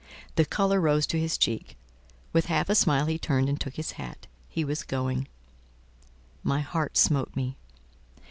The 0.33 0.45
colour 0.45 0.81
rose 0.81 1.05
to 1.05 1.19
his 1.19 1.37
cheek; 1.37 1.77
with 2.33 2.47
half 2.47 2.69
a 2.69 2.73
smile 2.73 3.05
he 3.05 3.19
turned 3.19 3.47
and 3.47 3.61
took 3.61 3.75
his 3.75 3.91
hat—he 4.01 4.65
was 4.65 4.81
going. 4.81 5.27
My 6.41 6.61
heart 6.61 6.97
smote 6.97 7.35
me. 7.35 7.55